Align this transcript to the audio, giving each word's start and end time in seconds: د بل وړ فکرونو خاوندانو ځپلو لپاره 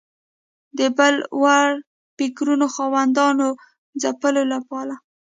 د 0.77 0.79
بل 0.97 1.15
وړ 1.41 1.69
فکرونو 2.17 2.65
خاوندانو 2.75 3.47
ځپلو 4.01 4.43
لپاره 4.53 4.93